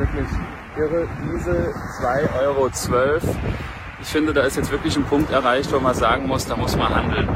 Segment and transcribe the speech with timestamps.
[0.00, 0.26] wirklich
[0.76, 1.08] irre.
[1.32, 2.70] Diese 2,12 Euro.
[4.00, 6.76] Ich finde, da ist jetzt wirklich ein Punkt erreicht, wo man sagen muss, da muss
[6.76, 7.28] man handeln.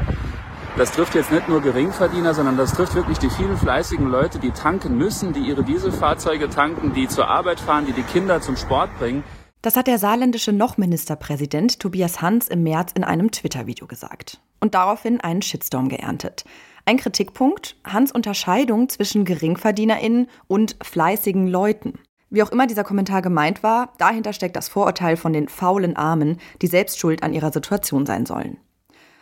[0.76, 4.50] Das trifft jetzt nicht nur Geringverdiener, sondern das trifft wirklich die vielen fleißigen Leute, die
[4.50, 8.90] tanken müssen, die ihre Dieselfahrzeuge tanken, die zur Arbeit fahren, die die Kinder zum Sport
[8.98, 9.22] bringen.
[9.62, 14.40] Das hat der saarländische Noch-Ministerpräsident Tobias Hans im März in einem Twitter-Video gesagt.
[14.60, 16.44] Und daraufhin einen Shitstorm geerntet.
[16.86, 22.00] Ein Kritikpunkt, Hans Unterscheidung zwischen GeringverdienerInnen und fleißigen Leuten.
[22.34, 26.38] Wie auch immer dieser Kommentar gemeint war, dahinter steckt das Vorurteil von den faulen Armen,
[26.62, 28.56] die selbst schuld an ihrer Situation sein sollen.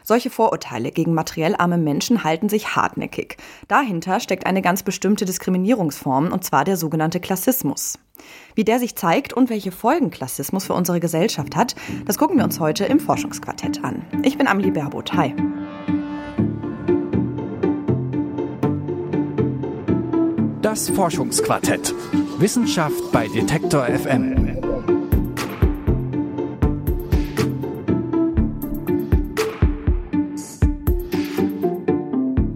[0.03, 3.37] Solche Vorurteile gegen materiell arme Menschen halten sich hartnäckig.
[3.69, 7.99] Dahinter steckt eine ganz bestimmte Diskriminierungsform, und zwar der sogenannte Klassismus.
[8.55, 11.77] Wie der sich zeigt und welche Folgen Klassismus für unsere Gesellschaft hat,
[12.07, 14.07] das gucken wir uns heute im Forschungsquartett an.
[14.23, 15.13] Ich bin Amelie Berbot.
[15.13, 15.35] Hi.
[20.63, 21.95] Das Forschungsquartett.
[22.43, 24.59] Wissenschaft bei Detektor FM.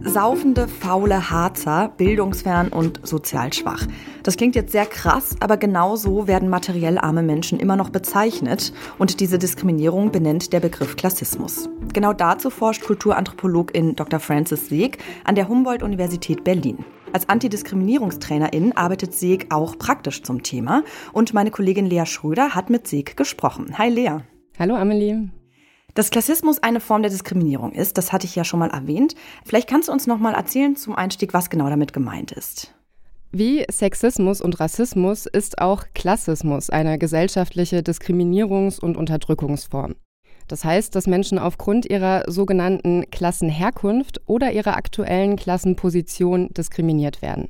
[0.03, 3.87] saufende, faule Harzer, bildungsfern und sozial schwach.
[4.23, 8.73] Das klingt jetzt sehr krass, aber genau so werden materiell arme Menschen immer noch bezeichnet
[8.99, 11.69] und diese Diskriminierung benennt der Begriff Klassismus.
[11.93, 14.19] Genau dazu forscht Kulturanthropologin Dr.
[14.19, 16.79] Frances Seeg an der Humboldt-Universität Berlin.
[17.17, 22.87] Als Antidiskriminierungstrainerin arbeitet Seeg auch praktisch zum Thema und meine Kollegin Lea Schröder hat mit
[22.87, 23.79] Seeg gesprochen.
[23.79, 24.19] Hi Lea.
[24.59, 25.31] Hallo Amelie.
[25.95, 29.15] Dass Klassismus eine Form der Diskriminierung ist, das hatte ich ja schon mal erwähnt.
[29.47, 32.75] Vielleicht kannst du uns noch mal erzählen zum Einstieg, was genau damit gemeint ist.
[33.33, 39.95] Wie Sexismus und Rassismus ist auch Klassismus eine gesellschaftliche Diskriminierungs- und Unterdrückungsform.
[40.49, 47.49] Das heißt, dass Menschen aufgrund ihrer sogenannten Klassenherkunft oder ihrer aktuellen Klassenposition diskriminiert werden.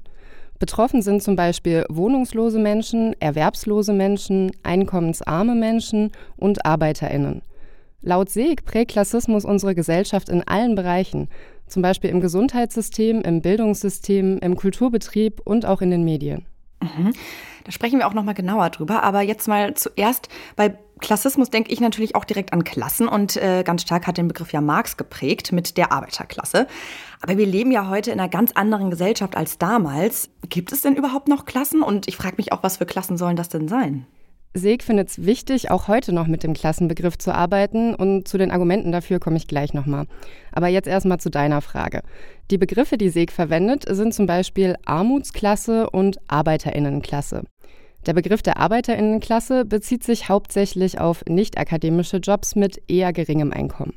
[0.59, 7.43] Betroffen sind zum Beispiel wohnungslose Menschen, erwerbslose Menschen, einkommensarme Menschen und Arbeiterinnen.
[8.01, 11.29] Laut Seeg prägt Klassismus unsere Gesellschaft in allen Bereichen,
[11.67, 16.47] zum Beispiel im Gesundheitssystem, im Bildungssystem, im Kulturbetrieb und auch in den Medien.
[16.81, 17.13] Mhm.
[17.65, 19.03] Da sprechen wir auch noch mal genauer drüber.
[19.03, 23.63] Aber jetzt mal zuerst bei Klassismus denke ich natürlich auch direkt an Klassen und äh,
[23.65, 26.67] ganz stark hat den Begriff ja Marx geprägt mit der Arbeiterklasse.
[27.21, 30.31] Aber wir leben ja heute in einer ganz anderen Gesellschaft als damals.
[30.49, 31.83] Gibt es denn überhaupt noch Klassen?
[31.83, 34.07] Und ich frage mich auch, was für Klassen sollen das denn sein?
[34.57, 38.51] Seeg findet es wichtig, auch heute noch mit dem Klassenbegriff zu arbeiten und zu den
[38.51, 40.07] Argumenten dafür komme ich gleich nochmal.
[40.51, 42.01] Aber jetzt erstmal zu deiner Frage.
[42.51, 47.43] Die Begriffe, die Seeg verwendet, sind zum Beispiel Armutsklasse und Arbeiterinnenklasse.
[48.07, 53.95] Der Begriff der Arbeiterinnenklasse bezieht sich hauptsächlich auf nicht-akademische Jobs mit eher geringem Einkommen.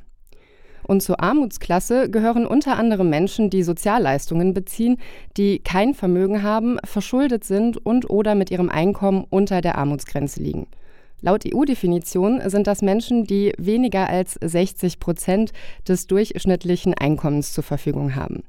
[0.88, 4.97] Und zur Armutsklasse gehören unter anderem Menschen, die Sozialleistungen beziehen,
[5.38, 10.66] die kein Vermögen haben, verschuldet sind und oder mit ihrem Einkommen unter der Armutsgrenze liegen.
[11.22, 15.52] Laut EU-Definition sind das Menschen, die weniger als 60 Prozent
[15.88, 18.41] des durchschnittlichen Einkommens zur Verfügung haben.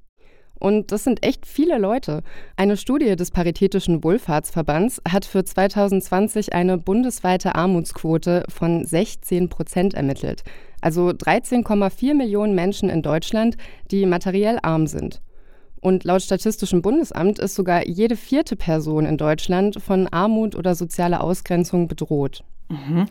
[0.61, 2.23] Und das sind echt viele Leute.
[2.57, 10.45] Eine Studie des Paritätischen Wohlfahrtsverbands hat für 2020 eine bundesweite Armutsquote von 16 Prozent ermittelt.
[10.83, 13.57] Also 13,4 Millionen Menschen in Deutschland,
[13.91, 15.21] die materiell arm sind.
[15.81, 21.23] Und laut Statistischem Bundesamt ist sogar jede vierte Person in Deutschland von Armut oder sozialer
[21.23, 22.45] Ausgrenzung bedroht.
[22.69, 23.07] Mhm.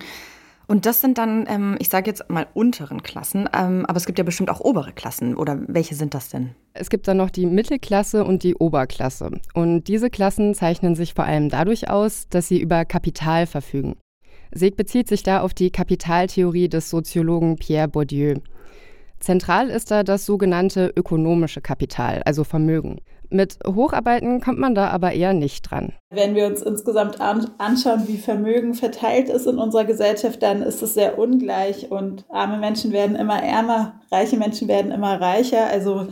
[0.70, 4.20] Und das sind dann, ähm, ich sage jetzt mal unteren Klassen, ähm, aber es gibt
[4.20, 5.36] ja bestimmt auch obere Klassen.
[5.36, 6.52] Oder welche sind das denn?
[6.74, 9.32] Es gibt dann noch die Mittelklasse und die Oberklasse.
[9.56, 13.96] Und diese Klassen zeichnen sich vor allem dadurch aus, dass sie über Kapital verfügen.
[14.52, 18.36] Seeg bezieht sich da auf die Kapitaltheorie des Soziologen Pierre Bourdieu.
[19.20, 23.02] Zentral ist da das sogenannte ökonomische Kapital, also Vermögen.
[23.30, 25.94] Mit Hocharbeiten kommt man da aber eher nicht dran.
[26.10, 30.96] Wenn wir uns insgesamt anschauen, wie Vermögen verteilt ist in unserer Gesellschaft, dann ist es
[30.96, 35.68] sehr ungleich und arme Menschen werden immer ärmer, reiche Menschen werden immer reicher.
[35.68, 36.08] Also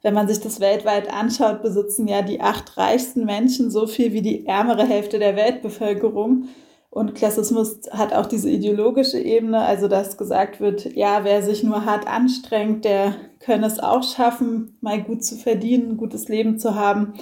[0.00, 4.22] wenn man sich das weltweit anschaut, besitzen ja die acht reichsten Menschen so viel wie
[4.22, 6.48] die ärmere Hälfte der Weltbevölkerung.
[6.94, 11.84] Und Klassismus hat auch diese ideologische Ebene, also dass gesagt wird, ja, wer sich nur
[11.84, 16.76] hart anstrengt, der könne es auch schaffen, mal gut zu verdienen, ein gutes Leben zu
[16.76, 17.14] haben.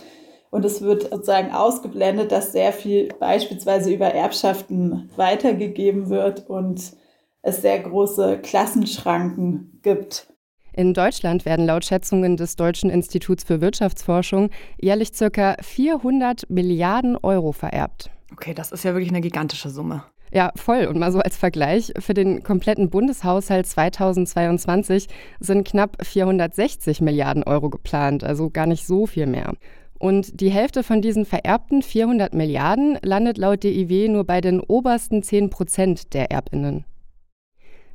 [0.51, 6.93] Und es wird sozusagen ausgeblendet, dass sehr viel beispielsweise über Erbschaften weitergegeben wird und
[7.41, 10.27] es sehr große Klassenschranken gibt.
[10.75, 15.57] In Deutschland werden laut Schätzungen des Deutschen Instituts für Wirtschaftsforschung jährlich ca.
[15.63, 18.11] 400 Milliarden Euro vererbt.
[18.32, 20.05] Okay, das ist ja wirklich eine gigantische Summe.
[20.32, 20.87] Ja, voll.
[20.87, 25.08] Und mal so als Vergleich, für den kompletten Bundeshaushalt 2022
[25.40, 29.52] sind knapp 460 Milliarden Euro geplant, also gar nicht so viel mehr.
[29.99, 35.23] Und die Hälfte von diesen vererbten 400 Milliarden landet laut DIW nur bei den obersten
[35.23, 36.87] 10 Prozent der Erbinnen.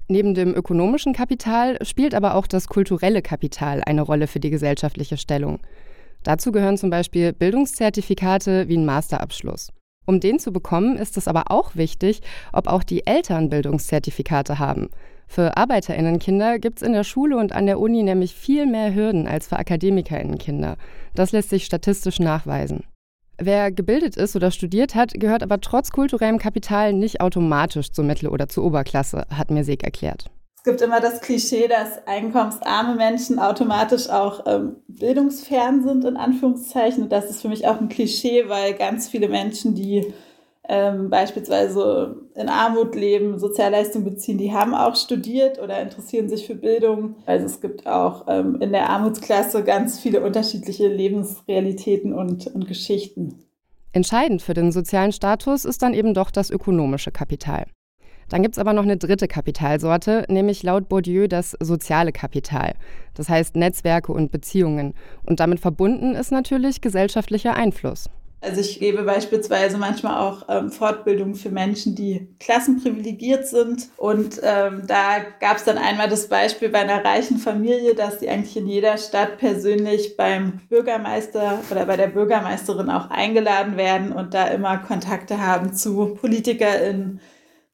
[0.07, 5.17] Neben dem ökonomischen Kapital spielt aber auch das kulturelle Kapital eine Rolle für die gesellschaftliche
[5.17, 5.59] Stellung.
[6.23, 9.73] Dazu gehören zum Beispiel Bildungszertifikate wie ein Masterabschluss.
[10.07, 12.21] Um den zu bekommen, ist es aber auch wichtig,
[12.53, 14.89] ob auch die Eltern Bildungszertifikate haben.
[15.27, 19.27] Für Arbeiterinnenkinder gibt es in der Schule und an der Uni nämlich viel mehr Hürden
[19.27, 20.77] als für Akademikerinnenkinder.
[21.13, 22.85] Das lässt sich statistisch nachweisen.
[23.37, 28.29] Wer gebildet ist oder studiert hat, gehört aber trotz kulturellem Kapital nicht automatisch zur Mittel-
[28.29, 30.31] oder zur Oberklasse, hat mir Seg erklärt.
[30.57, 37.03] Es gibt immer das Klischee, dass einkommensarme Menschen automatisch auch ähm, bildungsfern sind, in Anführungszeichen.
[37.03, 40.13] Und das ist für mich auch ein Klischee, weil ganz viele Menschen, die
[40.67, 46.55] ähm, beispielsweise in Armut leben, Sozialleistungen beziehen, die haben auch studiert oder interessieren sich für
[46.55, 47.15] Bildung.
[47.25, 53.39] Also es gibt auch ähm, in der Armutsklasse ganz viele unterschiedliche Lebensrealitäten und, und Geschichten.
[53.93, 57.67] Entscheidend für den sozialen Status ist dann eben doch das ökonomische Kapital.
[58.29, 62.73] Dann gibt es aber noch eine dritte Kapitalsorte, nämlich laut Bourdieu das soziale Kapital.
[63.13, 64.93] Das heißt Netzwerke und Beziehungen.
[65.23, 68.09] Und damit verbunden ist natürlich gesellschaftlicher Einfluss.
[68.39, 73.89] Also ich gebe beispielsweise manchmal auch ähm, Fortbildungen für Menschen, die klassenprivilegiert sind.
[73.97, 78.29] Und ähm, da gab es dann einmal das Beispiel bei einer reichen Familie, dass die
[78.29, 84.35] eigentlich in jeder Stadt persönlich beim Bürgermeister oder bei der Bürgermeisterin auch eingeladen werden und
[84.35, 87.19] da immer Kontakte haben zu PolitikerInnen,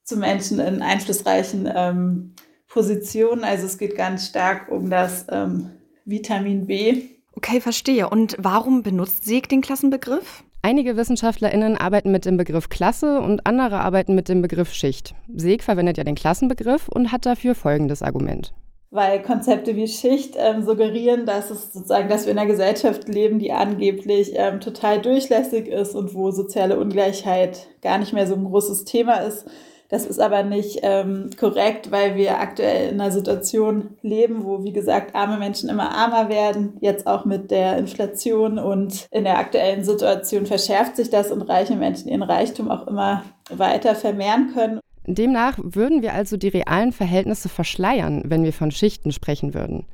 [0.04, 2.34] zu Menschen in einflussreichen ähm,
[2.68, 3.44] Positionen.
[3.44, 5.70] Also es geht ganz stark um das ähm,
[6.06, 7.04] Vitamin B.
[7.36, 8.10] Okay, verstehe.
[8.10, 10.44] Und warum benutzt Sieg den Klassenbegriff?
[10.62, 15.14] Einige WissenschaftlerInnen arbeiten mit dem Begriff Klasse und andere arbeiten mit dem Begriff Schicht.
[15.34, 18.54] Seeg verwendet ja den Klassenbegriff und hat dafür folgendes Argument.
[18.90, 23.40] Weil Konzepte wie Schicht ähm, suggerieren, dass es sozusagen, dass wir in einer Gesellschaft leben,
[23.40, 28.46] die angeblich ähm, total durchlässig ist und wo soziale Ungleichheit gar nicht mehr so ein
[28.46, 29.46] großes Thema ist.
[29.94, 34.74] Das ist aber nicht ähm, korrekt, weil wir aktuell in einer Situation leben, wo, wie
[34.74, 39.84] gesagt, arme Menschen immer armer werden, jetzt auch mit der Inflation und in der aktuellen
[39.84, 44.80] Situation verschärft sich das und reiche Menschen ihren Reichtum auch immer weiter vermehren können.
[45.06, 49.86] Demnach würden wir also die realen Verhältnisse verschleiern, wenn wir von Schichten sprechen würden.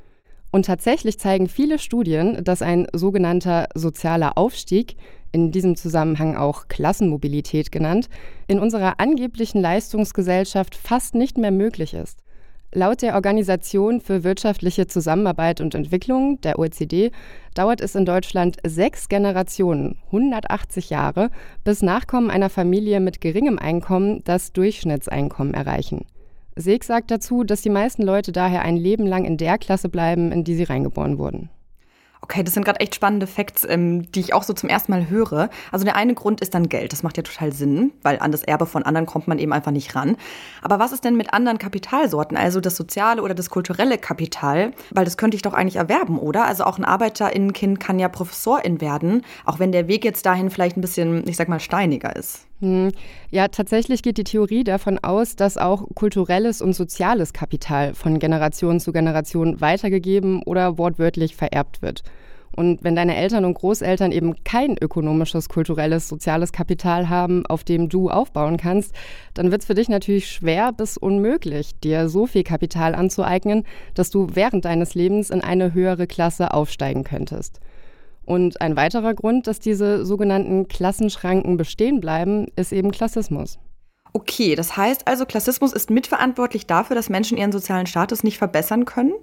[0.51, 4.95] Und tatsächlich zeigen viele Studien, dass ein sogenannter sozialer Aufstieg
[5.31, 8.09] in diesem Zusammenhang auch Klassenmobilität genannt,
[8.47, 12.19] in unserer angeblichen Leistungsgesellschaft fast nicht mehr möglich ist.
[12.71, 17.11] Laut der Organisation für wirtschaftliche Zusammenarbeit und Entwicklung, der OECD,
[17.55, 21.31] dauert es in Deutschland sechs Generationen, 180 Jahre,
[21.63, 26.05] bis Nachkommen einer Familie mit geringem Einkommen das Durchschnittseinkommen erreichen.
[26.55, 30.31] Seeg sagt dazu, dass die meisten Leute daher ein Leben lang in der Klasse bleiben,
[30.31, 31.49] in die sie reingeboren wurden.
[32.21, 35.09] Okay, das sind gerade echt spannende Facts, ähm, die ich auch so zum ersten Mal
[35.09, 35.49] höre.
[35.71, 36.91] Also der eine Grund ist dann Geld.
[36.91, 39.71] Das macht ja total Sinn, weil an das Erbe von anderen kommt man eben einfach
[39.71, 40.17] nicht ran.
[40.61, 44.73] Aber was ist denn mit anderen Kapitalsorten, also das soziale oder das kulturelle Kapital?
[44.91, 46.45] Weil das könnte ich doch eigentlich erwerben, oder?
[46.45, 50.77] Also auch ein Arbeiterinnenkind kann ja Professorin werden, auch wenn der Weg jetzt dahin vielleicht
[50.77, 52.48] ein bisschen, ich sag mal, steiniger ist.
[52.61, 52.91] Hm.
[53.31, 58.79] Ja, tatsächlich geht die Theorie davon aus, dass auch kulturelles und soziales Kapital von Generation
[58.79, 62.03] zu Generation weitergegeben oder wortwörtlich vererbt wird.
[62.55, 67.87] Und wenn deine Eltern und Großeltern eben kein ökonomisches, kulturelles, soziales Kapital haben, auf dem
[67.87, 68.93] du aufbauen kannst,
[69.33, 73.63] dann wird es für dich natürlich schwer bis unmöglich, dir so viel Kapital anzueignen,
[73.93, 77.61] dass du während deines Lebens in eine höhere Klasse aufsteigen könntest.
[78.29, 83.57] Und ein weiterer Grund, dass diese sogenannten Klassenschranken bestehen bleiben, ist eben Klassismus.
[84.13, 88.85] Okay, das heißt also, Klassismus ist mitverantwortlich dafür, dass Menschen ihren sozialen Status nicht verbessern
[88.85, 89.13] können?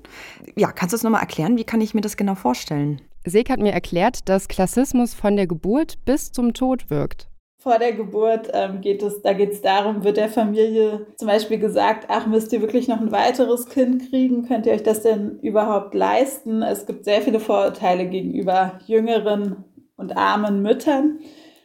[0.56, 1.56] Ja, kannst du das nochmal erklären?
[1.56, 3.00] Wie kann ich mir das genau vorstellen?
[3.24, 7.28] Seek hat mir erklärt, dass Klassismus von der Geburt bis zum Tod wirkt
[7.66, 11.58] vor der Geburt ähm, geht es, da geht es darum, wird der Familie zum Beispiel
[11.58, 14.46] gesagt, ach, müsst ihr wirklich noch ein weiteres Kind kriegen?
[14.46, 16.62] Könnt ihr euch das denn überhaupt leisten?
[16.62, 19.64] Es gibt sehr viele Vorurteile gegenüber jüngeren
[19.96, 21.18] und armen Müttern.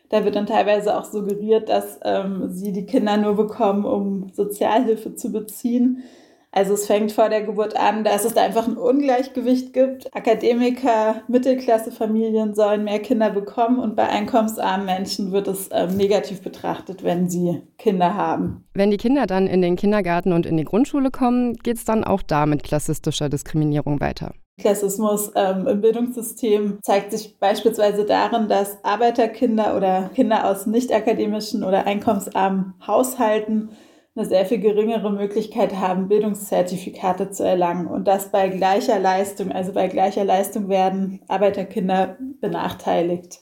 [0.10, 5.14] Da wird dann teilweise auch suggeriert, dass ähm, sie die Kinder nur bekommen, um Sozialhilfe
[5.14, 6.02] zu beziehen.
[6.54, 10.14] Also es fängt vor der Geburt an, dass es da einfach ein Ungleichgewicht gibt.
[10.14, 17.04] Akademiker, Mittelklassefamilien sollen mehr Kinder bekommen und bei einkommensarmen Menschen wird es ähm, negativ betrachtet,
[17.04, 18.66] wenn sie Kinder haben.
[18.74, 22.04] Wenn die Kinder dann in den Kindergarten und in die Grundschule kommen, geht es dann
[22.04, 24.34] auch da mit klassistischer Diskriminierung weiter.
[24.60, 31.64] Klassismus ähm, im Bildungssystem zeigt sich beispielsweise darin, dass Arbeiterkinder oder Kinder aus nicht akademischen
[31.64, 33.70] oder einkommensarmen Haushalten
[34.16, 37.88] eine sehr viel geringere Möglichkeit haben, Bildungszertifikate zu erlangen.
[37.88, 39.52] Und das bei gleicher Leistung.
[39.52, 43.40] Also bei gleicher Leistung werden Arbeiterkinder benachteiligt.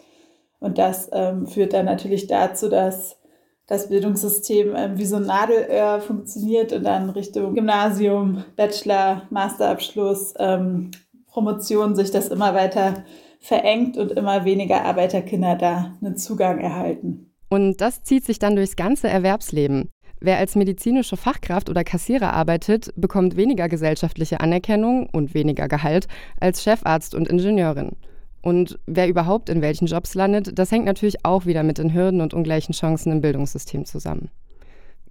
[0.59, 3.17] Und das ähm, führt dann natürlich dazu, dass
[3.65, 10.91] das Bildungssystem ähm, wie so ein Nadelöhr funktioniert und dann Richtung Gymnasium, Bachelor, Masterabschluss, ähm,
[11.27, 13.05] Promotion sich das immer weiter
[13.39, 17.31] verengt und immer weniger Arbeiterkinder da einen Zugang erhalten.
[17.49, 19.89] Und das zieht sich dann durchs ganze Erwerbsleben.
[20.21, 26.07] Wer als medizinische Fachkraft oder Kassierer arbeitet, bekommt weniger gesellschaftliche Anerkennung und weniger Gehalt
[26.41, 27.95] als Chefarzt und Ingenieurin.
[28.41, 32.21] Und wer überhaupt in welchen Jobs landet, das hängt natürlich auch wieder mit den Hürden
[32.21, 34.29] und ungleichen Chancen im Bildungssystem zusammen.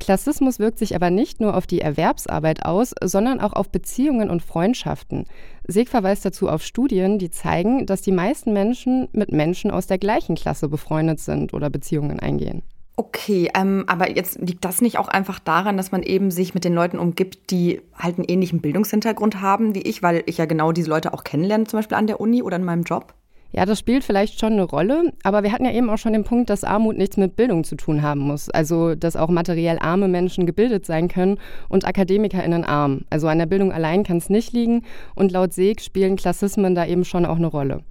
[0.01, 4.43] Klassismus wirkt sich aber nicht nur auf die Erwerbsarbeit aus, sondern auch auf Beziehungen und
[4.43, 5.25] Freundschaften.
[5.67, 9.99] Seg verweist dazu auf Studien, die zeigen, dass die meisten Menschen mit Menschen aus der
[9.99, 12.63] gleichen Klasse befreundet sind oder Beziehungen eingehen.
[13.01, 16.65] Okay, ähm, aber jetzt liegt das nicht auch einfach daran, dass man eben sich mit
[16.65, 20.73] den Leuten umgibt, die halt einen ähnlichen Bildungshintergrund haben wie ich, weil ich ja genau
[20.73, 23.15] diese Leute auch kennenlerne, zum Beispiel an der Uni oder in meinem Job?
[23.53, 26.25] Ja, das spielt vielleicht schon eine Rolle, aber wir hatten ja eben auch schon den
[26.25, 28.51] Punkt, dass Armut nichts mit Bildung zu tun haben muss.
[28.51, 31.39] Also, dass auch materiell arme Menschen gebildet sein können
[31.69, 33.03] und AkademikerInnen arm.
[33.11, 34.83] Also an der Bildung allein kann es nicht liegen
[35.15, 37.85] und laut Seeg spielen Klassismen da eben schon auch eine Rolle.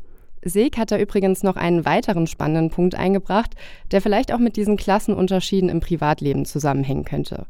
[0.49, 3.55] Seeg hat da übrigens noch einen weiteren spannenden Punkt eingebracht,
[3.91, 7.45] der vielleicht auch mit diesen Klassenunterschieden im Privatleben zusammenhängen könnte.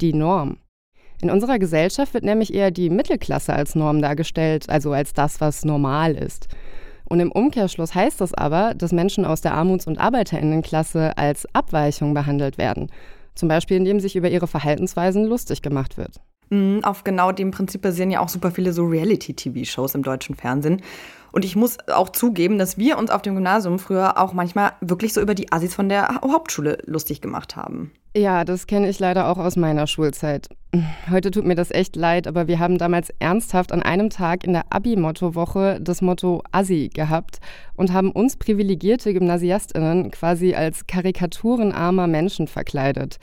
[0.00, 0.58] Die Norm.
[1.22, 5.64] In unserer Gesellschaft wird nämlich eher die Mittelklasse als Norm dargestellt, also als das, was
[5.64, 6.48] normal ist.
[7.04, 12.14] Und im Umkehrschluss heißt das aber, dass Menschen aus der Armuts- und Arbeiterinnenklasse als Abweichung
[12.14, 12.90] behandelt werden.
[13.34, 16.20] Zum Beispiel, indem sich über ihre Verhaltensweisen lustig gemacht wird.
[16.50, 20.82] Mhm, auf genau dem Prinzip basieren ja auch super viele so Reality-TV-Shows im deutschen Fernsehen.
[21.32, 25.12] Und ich muss auch zugeben, dass wir uns auf dem Gymnasium früher auch manchmal wirklich
[25.12, 27.92] so über die Assis von der Hauptschule lustig gemacht haben.
[28.16, 30.48] Ja, das kenne ich leider auch aus meiner Schulzeit.
[31.08, 34.52] Heute tut mir das echt leid, aber wir haben damals ernsthaft an einem Tag in
[34.52, 37.38] der Abi-Motto-Woche das Motto Assi gehabt
[37.76, 43.18] und haben uns privilegierte GymnasiastInnen quasi als karikaturenarmer Menschen verkleidet.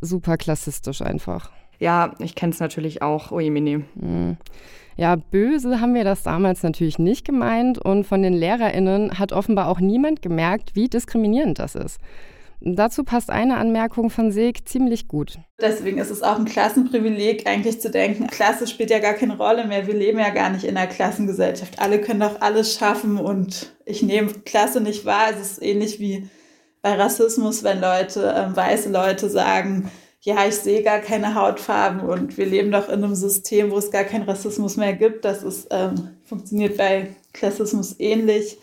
[0.00, 1.50] Super klassistisch einfach.
[1.78, 3.30] Ja, ich kenne es natürlich auch.
[3.30, 4.36] Oje, mhm.
[4.96, 9.68] Ja, böse haben wir das damals natürlich nicht gemeint und von den LehrerInnen hat offenbar
[9.68, 12.00] auch niemand gemerkt, wie diskriminierend das ist.
[12.60, 15.38] Dazu passt eine Anmerkung von Seg ziemlich gut.
[15.60, 19.64] Deswegen ist es auch ein Klassenprivileg, eigentlich zu denken, Klasse spielt ja gar keine Rolle
[19.68, 19.86] mehr.
[19.86, 21.78] Wir leben ja gar nicht in einer Klassengesellschaft.
[21.78, 25.28] Alle können doch alles schaffen und ich nehme Klasse nicht wahr.
[25.32, 26.28] Es ist ähnlich wie
[26.82, 32.36] bei Rassismus, wenn Leute, äh, weiße Leute sagen, ja, ich sehe gar keine Hautfarben und
[32.36, 35.24] wir leben doch in einem System, wo es gar keinen Rassismus mehr gibt.
[35.24, 38.58] Das ist, ähm, funktioniert bei Klassismus ähnlich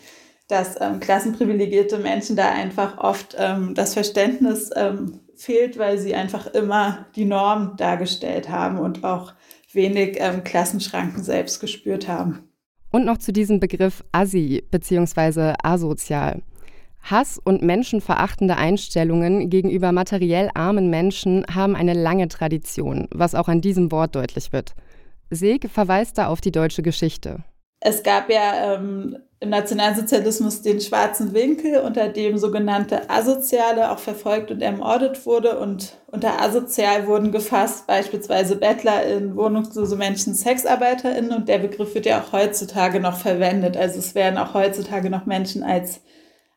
[0.48, 6.46] dass ähm, klassenprivilegierte Menschen da einfach oft ähm, das Verständnis ähm, fehlt, weil sie einfach
[6.46, 9.34] immer die Norm dargestellt haben und auch
[9.72, 12.48] wenig ähm, Klassenschranken selbst gespürt haben.
[12.92, 15.54] Und noch zu diesem Begriff Assi bzw.
[15.62, 16.42] asozial.
[17.10, 23.60] Hass und menschenverachtende Einstellungen gegenüber materiell armen Menschen haben eine lange Tradition, was auch an
[23.60, 24.74] diesem Wort deutlich wird.
[25.30, 27.44] Seeg verweist da auf die deutsche Geschichte.
[27.80, 34.50] Es gab ja ähm, im Nationalsozialismus den schwarzen Winkel, unter dem sogenannte Asoziale auch verfolgt
[34.50, 35.58] und ermordet wurde.
[35.58, 41.32] Und unter asozial wurden gefasst beispielsweise BettlerInnen, wohnungslose Menschen, SexarbeiterInnen.
[41.32, 43.76] Und der Begriff wird ja auch heutzutage noch verwendet.
[43.76, 46.00] Also es werden auch heutzutage noch Menschen als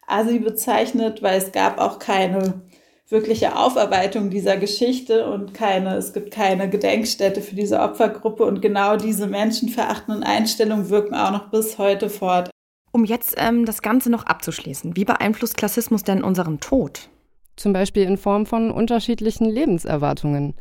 [0.10, 2.62] Asi bezeichnet, weil es gab auch keine
[3.10, 8.98] wirkliche Aufarbeitung dieser Geschichte und keine, es gibt keine Gedenkstätte für diese Opfergruppe und genau
[8.98, 12.50] diese menschenverachtenden Einstellungen wirken auch noch bis heute fort.
[12.92, 17.10] Um jetzt ähm, das Ganze noch abzuschließen, wie beeinflusst Klassismus denn unseren Tod?
[17.56, 20.56] Zum Beispiel in Form von unterschiedlichen Lebenserwartungen.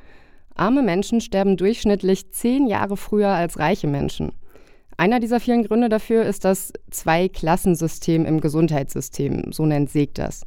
[0.55, 4.33] Arme Menschen sterben durchschnittlich zehn Jahre früher als reiche Menschen.
[5.01, 10.43] Einer dieser vielen Gründe dafür ist das Zwei-Klassensystem im Gesundheitssystem, so nennt Seg das.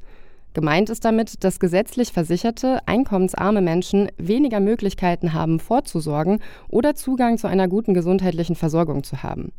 [0.53, 7.48] Gemeint ist damit, dass gesetzlich versicherte, einkommensarme Menschen weniger Möglichkeiten haben, vorzusorgen oder Zugang zu
[7.48, 9.53] einer guten gesundheitlichen Versorgung zu haben.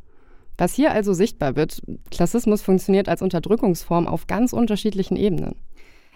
[0.58, 1.80] Was hier also sichtbar wird,
[2.11, 5.54] Klassismus funktioniert als Unterdrückungsform auf ganz unterschiedlichen Ebenen.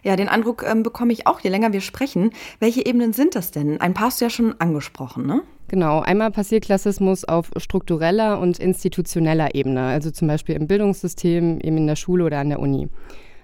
[0.03, 2.31] Ja, den Eindruck ähm, bekomme ich auch, je länger wir sprechen.
[2.61, 3.81] Welche Ebenen sind das denn?
[3.81, 5.41] Ein paar hast du ja schon angesprochen, ne?
[5.69, 11.79] Genau, einmal passiert Klassismus auf struktureller und institutioneller Ebene, also zum Beispiel im Bildungssystem, eben
[11.79, 12.89] in der Schule oder an der Uni.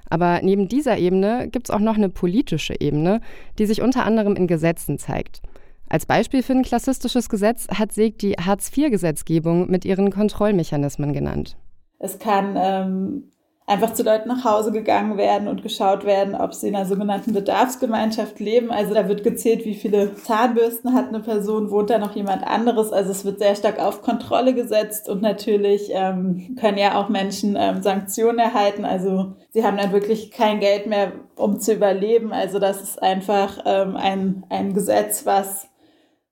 [0.09, 3.21] Aber neben dieser Ebene gibt es auch noch eine politische Ebene,
[3.59, 5.41] die sich unter anderem in Gesetzen zeigt.
[5.88, 11.57] Als Beispiel für ein klassistisches Gesetz hat Seg die Hartz-IV-Gesetzgebung mit ihren Kontrollmechanismen genannt.
[11.99, 13.31] Es kann ähm,
[13.66, 17.33] einfach zu Leuten nach Hause gegangen werden und geschaut werden, ob sie in einer sogenannten
[17.33, 18.71] Bedarfsgemeinschaft leben.
[18.71, 22.92] Also da wird gezählt, wie viele Zahnbürsten hat eine Person, wohnt da noch jemand anderes.
[22.92, 27.57] Also es wird sehr stark auf Kontrolle gesetzt und natürlich ähm, können ja auch Menschen
[27.59, 28.85] ähm, Sanktionen erhalten.
[28.85, 32.33] Also sie haben dann wirklich kein Geld mehr, um zu überleben.
[32.33, 35.69] Also das ist einfach ähm, ein, ein Gesetz, was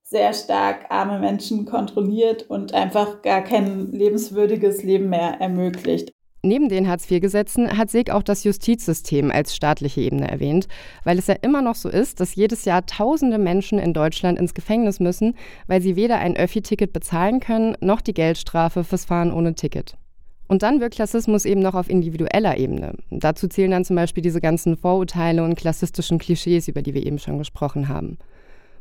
[0.02, 6.12] sehr stark arme Menschen kontrolliert und einfach gar kein lebenswürdiges Leben mehr ermöglicht.
[6.42, 10.68] Neben den Hartz-IV-Gesetzen hat Seeg auch das Justizsystem als staatliche Ebene erwähnt,
[11.04, 14.54] weil es ja immer noch so ist, dass jedes Jahr tausende Menschen in Deutschland ins
[14.54, 15.34] Gefängnis müssen,
[15.66, 19.98] weil sie weder ein Öffi-Ticket bezahlen können, noch die Geldstrafe fürs Fahren ohne Ticket.
[20.48, 22.94] Und dann wirkt Klassismus eben noch auf individueller Ebene.
[23.10, 27.18] Dazu zählen dann zum Beispiel diese ganzen Vorurteile und klassistischen Klischees, über die wir eben
[27.18, 28.18] schon gesprochen haben.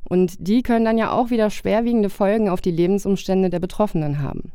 [0.03, 4.51] Und die können dann ja auch wieder schwerwiegende Folgen auf die Lebensumstände der Betroffenen haben.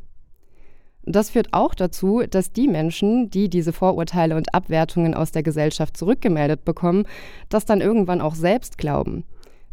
[1.07, 5.97] Das führt auch dazu, dass die Menschen, die diese Vorurteile und Abwertungen aus der Gesellschaft
[5.97, 7.05] zurückgemeldet bekommen,
[7.51, 9.25] das dann irgendwann auch selbst glauben.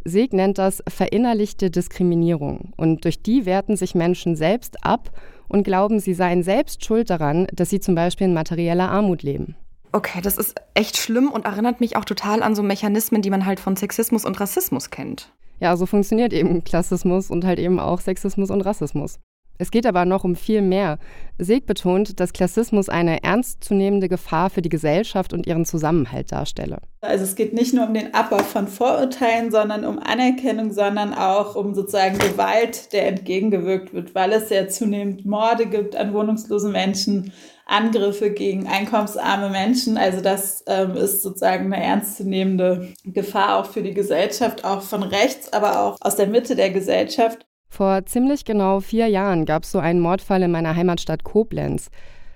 [0.03, 5.11] Seeg nennt das verinnerlichte Diskriminierung und durch die werten sich Menschen selbst ab
[5.47, 9.55] und glauben, sie seien selbst schuld daran, dass sie zum Beispiel in materieller Armut leben.
[9.93, 13.45] Okay, das ist echt schlimm und erinnert mich auch total an so Mechanismen, die man
[13.45, 15.31] halt von Sexismus und Rassismus kennt.
[15.59, 19.19] Ja, so funktioniert eben Klassismus und halt eben auch Sexismus und Rassismus.
[19.61, 20.97] Es geht aber noch um viel mehr.
[21.37, 26.79] Seeg betont, dass Klassismus eine ernstzunehmende Gefahr für die Gesellschaft und ihren Zusammenhalt darstelle.
[27.01, 31.55] Also es geht nicht nur um den Abbau von Vorurteilen, sondern um Anerkennung, sondern auch
[31.55, 37.31] um sozusagen Gewalt, der entgegengewirkt wird, weil es ja zunehmend Morde gibt an wohnungslosen Menschen,
[37.67, 39.95] Angriffe gegen einkommensarme Menschen.
[39.95, 45.53] Also das ähm, ist sozusagen eine ernstzunehmende Gefahr auch für die Gesellschaft, auch von rechts,
[45.53, 47.45] aber auch aus der Mitte der Gesellschaft.
[47.71, 51.89] Vor ziemlich genau vier Jahren gab es so einen Mordfall in meiner Heimatstadt Koblenz.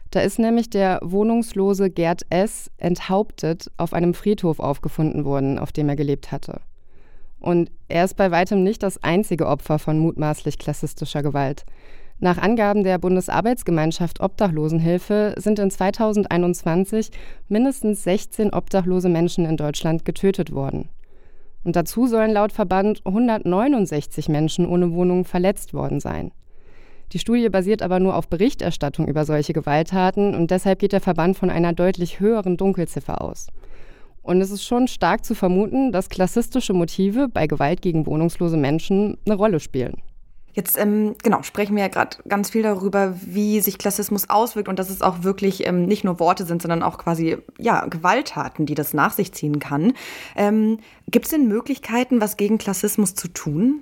[0.09, 2.71] Da ist nämlich der wohnungslose Gerd S.
[2.77, 6.61] enthauptet auf einem Friedhof aufgefunden worden, auf dem er gelebt hatte.
[7.41, 11.65] Und er ist bei weitem nicht das einzige Opfer von mutmaßlich klassistischer Gewalt.
[12.19, 17.11] Nach Angaben der Bundesarbeitsgemeinschaft Obdachlosenhilfe sind in 2021
[17.49, 20.87] mindestens 16 obdachlose Menschen in Deutschland getötet worden.
[21.65, 26.31] Und dazu sollen laut Verband 169 Menschen ohne Wohnung verletzt worden sein.
[27.11, 31.37] Die Studie basiert aber nur auf Berichterstattung über solche Gewalttaten und deshalb geht der Verband
[31.37, 33.47] von einer deutlich höheren Dunkelziffer aus.
[34.21, 39.17] Und es ist schon stark zu vermuten, dass klassistische Motive bei Gewalt gegen wohnungslose Menschen
[39.25, 40.01] eine Rolle spielen.
[40.55, 44.79] Jetzt ähm, genau sprechen wir ja gerade ganz viel darüber, wie sich Klassismus auswirkt und
[44.79, 48.73] dass es auch wirklich ähm, nicht nur Worte sind, sondern auch quasi ja Gewalttaten, die
[48.73, 49.91] das nach sich ziehen kann.
[50.37, 50.79] Ähm,
[51.11, 53.81] Gibt es denn Möglichkeiten, was gegen Klassismus zu tun?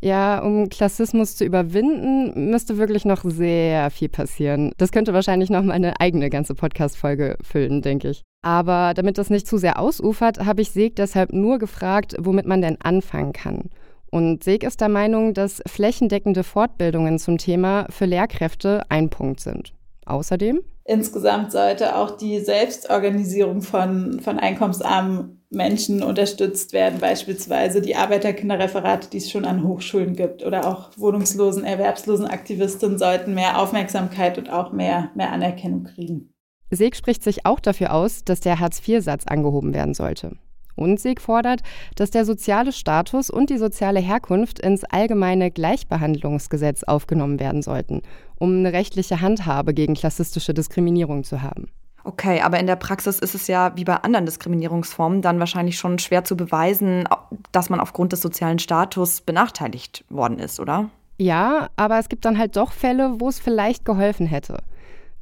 [0.00, 4.70] Ja, um Klassismus zu überwinden, müsste wirklich noch sehr viel passieren.
[4.76, 8.22] Das könnte wahrscheinlich noch mal eine eigene ganze Podcast-Folge füllen, denke ich.
[8.42, 12.60] Aber damit das nicht zu sehr ausufert, habe ich Seg deshalb nur gefragt, womit man
[12.60, 13.70] denn anfangen kann.
[14.14, 19.72] Und Seg ist der Meinung, dass flächendeckende Fortbildungen zum Thema für Lehrkräfte ein Punkt sind.
[20.06, 20.62] Außerdem?
[20.84, 29.16] Insgesamt sollte auch die Selbstorganisierung von, von einkommensarmen Menschen unterstützt werden, beispielsweise die Arbeiterkinderreferate, die
[29.16, 34.70] es schon an Hochschulen gibt, oder auch wohnungslosen, erwerbslosen Aktivistinnen sollten mehr Aufmerksamkeit und auch
[34.70, 36.32] mehr, mehr Anerkennung kriegen.
[36.70, 40.36] Seg spricht sich auch dafür aus, dass der Hartz-IV-Satz angehoben werden sollte.
[40.76, 41.60] Unzig fordert,
[41.96, 48.02] dass der soziale Status und die soziale Herkunft ins allgemeine Gleichbehandlungsgesetz aufgenommen werden sollten,
[48.36, 51.68] um eine rechtliche Handhabe gegen klassistische Diskriminierung zu haben.
[52.06, 55.98] Okay, aber in der Praxis ist es ja wie bei anderen Diskriminierungsformen dann wahrscheinlich schon
[55.98, 57.08] schwer zu beweisen,
[57.50, 60.90] dass man aufgrund des sozialen Status benachteiligt worden ist, oder?
[61.16, 64.58] Ja, aber es gibt dann halt doch Fälle, wo es vielleicht geholfen hätte.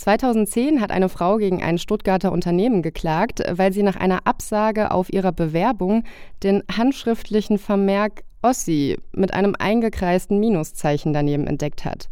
[0.03, 5.12] 2010 hat eine Frau gegen ein Stuttgarter Unternehmen geklagt, weil sie nach einer Absage auf
[5.12, 6.03] ihrer Bewerbung
[6.43, 12.09] den handschriftlichen Vermerk Ossi mit einem eingekreisten Minuszeichen daneben entdeckt hat.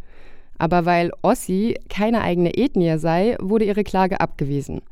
[0.56, 4.82] Aber weil Ossi keine eigene Ethnie sei, wurde ihre Klage abgewiesen.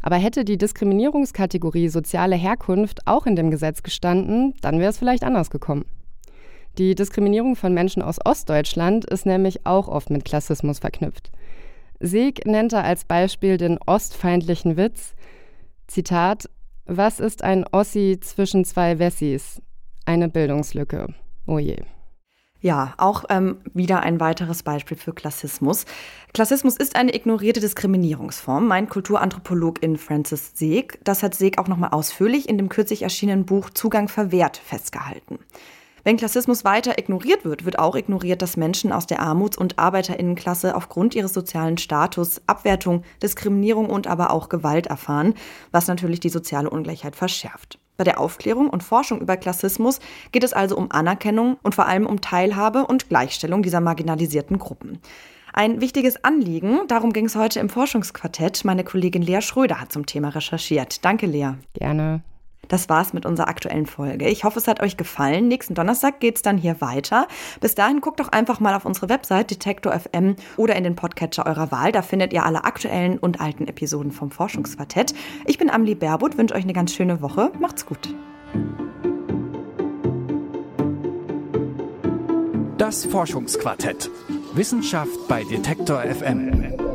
[0.00, 5.24] Aber hätte die Diskriminierungskategorie soziale Herkunft auch in dem Gesetz gestanden, dann wäre es vielleicht
[5.24, 5.84] anders gekommen.
[6.78, 11.30] Die Diskriminierung von Menschen aus Ostdeutschland ist nämlich auch oft mit Klassismus verknüpft.
[12.00, 15.14] Sieg nennt er als Beispiel den ostfeindlichen Witz.
[15.86, 16.48] Zitat:
[16.86, 19.60] Was ist ein Ossi zwischen zwei Wessis?
[20.06, 21.08] Eine Bildungslücke.
[21.46, 21.76] Oh je.
[22.60, 25.84] Ja, auch ähm, wieder ein weiteres Beispiel für Klassismus.
[26.34, 30.98] Klassismus ist eine ignorierte Diskriminierungsform, meint Kulturanthropologin Francis Seeg.
[31.04, 35.38] Das hat Seeg auch nochmal ausführlich in dem kürzlich erschienenen Buch Zugang verwehrt festgehalten.
[36.08, 40.74] Wenn Klassismus weiter ignoriert wird, wird auch ignoriert, dass Menschen aus der Armuts- und Arbeiterinnenklasse
[40.74, 45.34] aufgrund ihres sozialen Status Abwertung, Diskriminierung und aber auch Gewalt erfahren,
[45.70, 47.78] was natürlich die soziale Ungleichheit verschärft.
[47.98, 50.00] Bei der Aufklärung und Forschung über Klassismus
[50.32, 55.00] geht es also um Anerkennung und vor allem um Teilhabe und Gleichstellung dieser marginalisierten Gruppen.
[55.52, 58.64] Ein wichtiges Anliegen, darum ging es heute im Forschungsquartett.
[58.64, 61.04] Meine Kollegin Lea Schröder hat zum Thema recherchiert.
[61.04, 61.50] Danke, Lea.
[61.74, 62.22] Gerne.
[62.68, 64.28] Das war's mit unserer aktuellen Folge.
[64.28, 65.48] Ich hoffe, es hat euch gefallen.
[65.48, 67.26] Nächsten Donnerstag geht's dann hier weiter.
[67.60, 71.46] Bis dahin guckt doch einfach mal auf unsere Website Detektor FM oder in den Podcatcher
[71.46, 71.92] eurer Wahl.
[71.92, 75.14] Da findet ihr alle aktuellen und alten Episoden vom Forschungsquartett.
[75.46, 77.50] Ich bin Amli Berbut, wünsche euch eine ganz schöne Woche.
[77.58, 78.14] Macht's gut.
[82.76, 84.10] Das Forschungsquartett.
[84.54, 86.87] Wissenschaft bei Detektor FM.